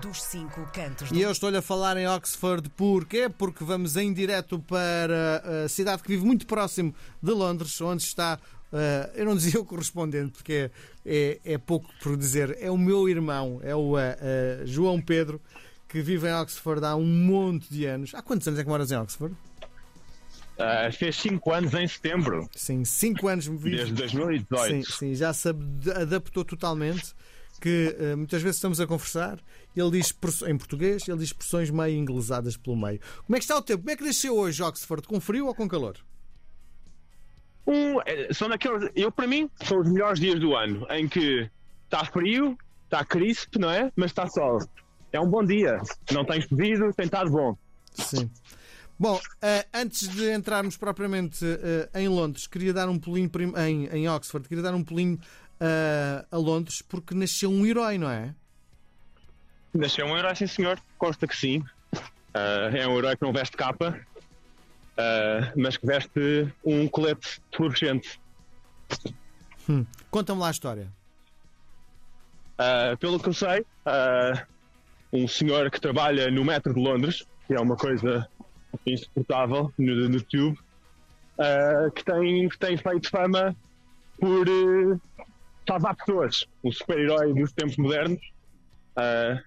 [0.00, 3.28] dos cinco cantos do E eu estou-lhe a falar em Oxford porquê?
[3.28, 8.38] Porque vamos em direto para a cidade que vive muito próximo de Londres, onde está.
[8.72, 10.70] eh, eu não dizia o correspondente, porque
[11.06, 12.56] é, é, é pouco por dizer.
[12.60, 15.40] É o meu irmão, é o eh, João Pedro,
[15.88, 18.14] que vive em Oxford há um monte de anos.
[18.14, 19.34] Há quantos anos é que moras em Oxford?
[20.58, 23.76] Ah, fez 5 anos em setembro, Sim, 5 anos me vive.
[23.76, 24.86] desde 2018.
[24.86, 27.12] Sim, sim, já se ad- adaptou totalmente.
[27.60, 29.38] Que eh, muitas vezes estamos a conversar,
[29.74, 30.14] ele diz
[30.46, 33.00] em português, ele diz expressões meio inglesadas pelo meio.
[33.26, 33.82] Como é que está o tempo?
[33.82, 35.06] Como é que desceu hoje Oxford?
[35.06, 35.96] Com frio ou com calor?
[37.66, 41.48] Um, é, são daqueles, eu para mim, são os melhores dias do ano em que
[41.84, 43.90] está frio, está crisp, não é?
[43.96, 44.58] Mas está sol.
[45.12, 45.80] É um bom dia.
[46.12, 47.56] Não tem chovido, tem estado bom.
[47.92, 48.28] Sim.
[48.98, 54.08] Bom, eh, antes de entrarmos propriamente eh, em Londres, queria dar um pulinho em, em
[54.08, 55.18] Oxford, queria dar um pulinho
[55.60, 58.34] eh, a Londres porque nasceu um herói, não é?
[59.72, 60.80] Nasceu um herói, sim senhor.
[60.98, 61.64] Consta que sim.
[62.34, 63.98] Ah, é um herói que não veste capa,
[64.98, 68.20] ah, mas que veste um colete fluorescente.
[70.10, 70.88] Conta-me lá a história.
[72.58, 73.64] Ah, pelo que eu sei,
[75.12, 78.28] um senhor que trabalha no metro de Londres, que é uma coisa
[78.84, 80.58] insuportável no, no tube,
[81.38, 83.54] ah, que, tem, que tem feito fama
[84.18, 84.46] por
[85.64, 86.46] eh, salvar pessoas.
[86.62, 88.20] Um super-herói dos tempos modernos
[88.96, 89.42] ah,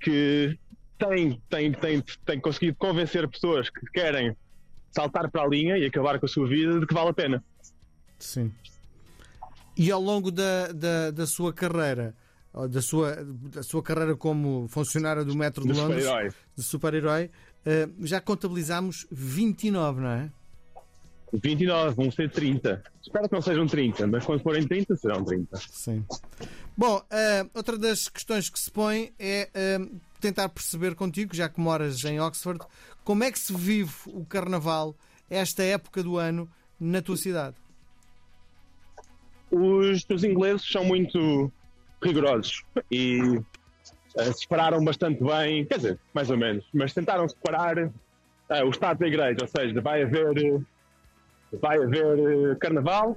[0.00, 0.58] que
[0.98, 4.36] tem, tem, tem, tem conseguido convencer pessoas que querem
[4.90, 7.44] saltar para a linha e acabar com a sua vida de que vale a pena.
[8.18, 8.52] Sim.
[9.76, 12.14] E ao longo da, da, da sua carreira,
[12.52, 16.32] ou da sua, da sua carreira como funcionária do Metro de De Londres, super-herói.
[16.56, 17.30] de super-herói,
[17.64, 20.32] eh, já contabilizamos 29, não é?
[21.32, 22.82] 29, vão ser 30.
[23.02, 25.56] Espero que não sejam 30, mas quando forem 30, serão 30.
[25.56, 26.04] Sim.
[26.76, 29.78] Bom, eh, outra das questões que se põe é eh,
[30.20, 32.64] tentar perceber contigo, já que moras em Oxford,
[33.04, 34.94] como é que se vive o Carnaval,
[35.28, 36.48] esta época do ano,
[36.78, 37.56] na tua cidade?
[39.50, 41.50] Os, os ingleses são muito
[42.02, 43.40] rigorosos e
[44.16, 47.76] eh, separaram bastante bem, quer dizer, mais ou menos, mas tentaram separar
[48.64, 50.62] o Estado da Igreja, ou seja, vai haver,
[51.52, 53.16] vai haver eh, Carnaval,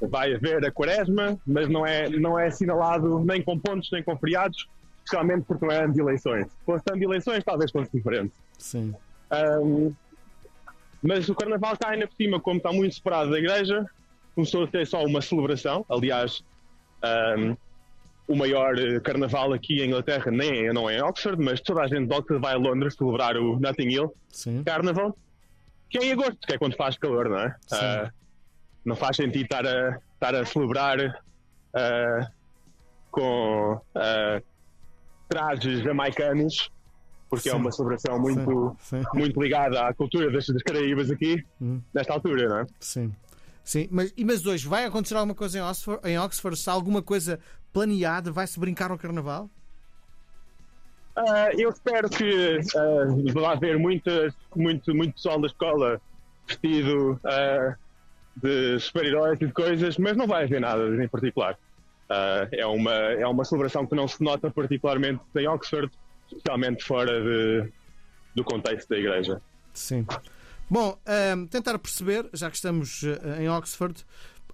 [0.00, 4.16] vai haver a Quaresma, mas não é, não é assinalado nem com pontos nem com
[4.16, 4.68] feriados,
[5.04, 6.46] especialmente porque não é ano de eleições.
[6.46, 8.34] Se fosse ano de eleições, talvez fosse diferente.
[8.58, 8.94] Sim.
[9.62, 9.92] Um,
[11.02, 13.84] mas o Carnaval cá ainda por cima, como está muito separado da igreja,
[14.34, 15.84] começou a ser só uma celebração.
[15.88, 16.42] Aliás,
[17.38, 17.56] um,
[18.26, 21.86] o maior eh, carnaval aqui em Inglaterra nem não é em Oxford, mas toda a
[21.86, 24.62] gente de Oxford vai a Londres celebrar o Notting Hill Sim.
[24.64, 25.16] Carnaval,
[25.90, 27.56] que é em agosto, que é quando faz calor, não é?
[27.72, 28.10] Ah,
[28.84, 30.98] não faz sentido estar a, estar a celebrar
[31.74, 32.30] ah,
[33.10, 34.42] com ah,
[35.28, 36.70] trajes jamaicanos,
[37.30, 37.58] porque é Sim.
[37.58, 39.02] uma celebração muito Sim.
[39.02, 39.08] Sim.
[39.18, 41.80] muito ligada à cultura das, das Caraíbas aqui, Hum.
[41.92, 42.66] nesta altura, não é?
[42.80, 43.14] Sim.
[43.62, 46.06] Sim, mas, mas hoje vai acontecer alguma coisa em Oxford?
[46.06, 47.40] Em Oxford se há alguma coisa
[47.72, 48.30] planeada?
[48.30, 49.48] Vai-se brincar ao carnaval?
[51.16, 56.00] Ah, eu espero que ah, vá haver muitas, muito, muito pessoal da escola
[56.46, 57.76] vestido ah,
[58.36, 61.56] de super-heróis e de coisas, mas não vai haver nada em particular.
[62.08, 65.90] Ah, é, uma, é uma celebração que não se nota particularmente em Oxford,
[66.26, 67.72] especialmente fora de,
[68.34, 69.40] do contexto da igreja.
[69.72, 70.04] Sim.
[70.68, 73.02] Bom, ahm, tentar perceber, já que estamos
[73.38, 74.04] em Oxford,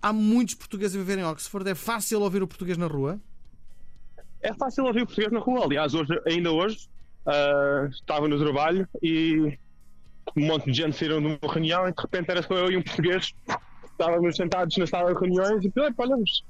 [0.00, 1.68] há muitos portugueses a viver em Oxford.
[1.68, 3.18] É fácil ouvir o português na rua?
[4.44, 5.64] É fácil ouvir português na rua.
[5.64, 6.86] Aliás, hoje, ainda hoje,
[7.26, 9.58] ah, estava no trabalho e
[10.36, 12.76] um monte de gente saíram de uma reunião e de repente era só eu e
[12.76, 13.32] um português.
[13.90, 16.44] Estávamos sentados na sala de reuniões e "Ei, olha, vamos,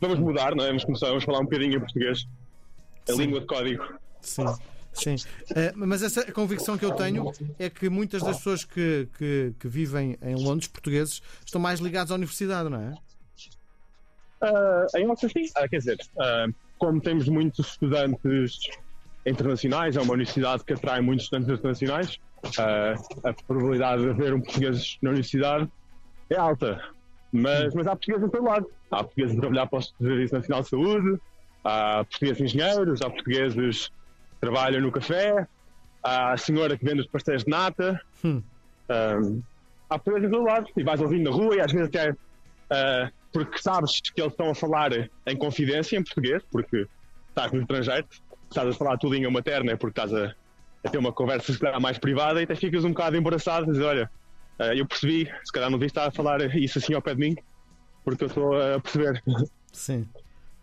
[0.00, 0.68] vamos mudar, não é?
[0.68, 2.24] Vamos começar vamos falar um bocadinho em português.
[3.08, 3.18] A Sim.
[3.18, 3.84] língua de código.
[4.20, 4.44] Sim.
[4.92, 5.16] Sim.
[5.54, 9.68] Eh, mas essa convicção que eu tenho é que muitas das pessoas que, que, que
[9.68, 12.94] vivem em Londres, portugueses, estão mais ligados à universidade, não é?
[14.40, 15.52] Ah, em Oxford, sim.
[15.56, 16.46] Ah, quer dizer, ah,
[16.80, 18.58] como temos muitos estudantes
[19.24, 22.18] internacionais, é uma universidade que atrai muitos estudantes internacionais,
[22.58, 25.70] ah, a probabilidade de haver um português na universidade
[26.30, 26.82] é alta.
[27.30, 28.66] Mas, mas há portugueses em todo lado.
[28.90, 31.20] Há portugueses a trabalhar para o Serviço Nacional de Saúde,
[31.62, 35.46] há portugueses engenheiros, há portugueses que trabalham no café,
[36.02, 38.00] há a senhora que vende os pastéis de nata.
[38.24, 38.42] Hum.
[38.88, 39.42] Um,
[39.88, 40.66] há portugueses em todo lado.
[40.74, 44.50] E vais ouvindo na rua e às vezes até uh, porque sabes que eles estão
[44.50, 44.90] a falar
[45.26, 46.86] em confidência em português, porque
[47.28, 48.06] estás no estrangeiro,
[48.48, 50.34] estás a falar a tua língua materna, é porque estás a,
[50.84, 53.82] a ter uma conversa se calhar mais privada e até ficas um bocado embaraçado dizes,
[53.82, 54.10] olha,
[54.58, 57.20] uh, eu percebi, se calhar não devia estar a falar isso assim ao pé de
[57.20, 57.36] mim,
[58.04, 59.22] porque eu estou a perceber.
[59.72, 60.08] Sim.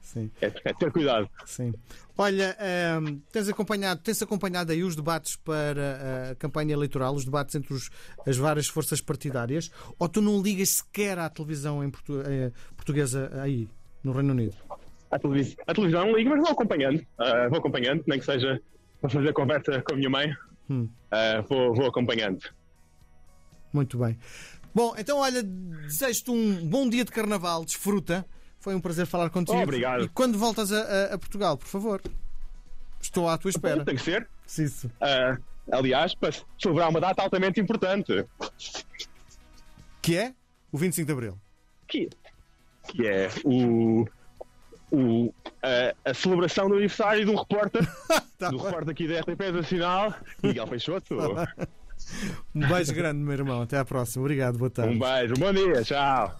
[0.01, 0.31] Sim.
[0.41, 1.29] É, é ter cuidado.
[1.45, 1.73] Sim.
[2.17, 7.53] Olha, ehm, tens acompanhado, tens acompanhado aí os debates para a campanha eleitoral, os debates
[7.55, 7.89] entre os-
[8.25, 13.29] as várias forças partidárias, ou tu não ligas sequer à televisão em portu- eh, portuguesa
[13.41, 13.67] aí,
[14.03, 14.55] no Reino Unido?
[15.11, 17.05] A televisão, a televisão não ligo, mas vou acompanhando.
[17.17, 18.61] Ah, vou acompanhando, nem que seja
[19.01, 20.33] para fazer conversa com a minha mãe.
[20.69, 20.89] Hum.
[21.11, 22.39] Ah, vou, vou acompanhando.
[23.73, 24.17] Muito bem.
[24.73, 28.25] Bom, então olha, desejo-te um bom dia de carnaval, desfruta.
[28.59, 29.57] Foi um prazer falar contigo.
[29.61, 30.03] Obrigado.
[30.05, 32.01] E quando voltas a, a- a Portugal, por favor,
[33.01, 33.85] estou à tua espera.
[33.85, 34.27] Tem que ser.
[34.57, 34.89] Isso.
[34.99, 35.37] Ah,
[35.71, 38.25] aliás, para celebrar uma data altamente importante,
[40.01, 40.33] Que é
[40.71, 41.37] o 25 de Abril.
[41.87, 42.09] que,
[42.87, 44.05] que é o,
[44.91, 47.87] o, a, a celebração do aniversário de um repórter,
[48.37, 48.65] Tá do bem.
[48.65, 50.13] repórter aqui da RTP Nacional,
[50.43, 51.15] Miguel Peixoto.
[52.53, 53.61] Um beijo grande, meu irmão.
[53.63, 54.23] Até à próxima.
[54.23, 54.93] Obrigado, boa tarde.
[54.95, 56.39] Um beijo, bom dia, tchau.